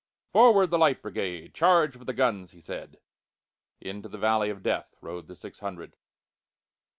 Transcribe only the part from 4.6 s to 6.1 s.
DeathRode the six hundred.